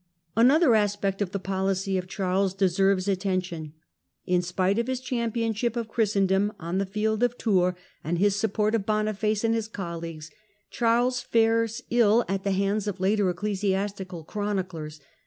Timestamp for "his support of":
8.17-8.83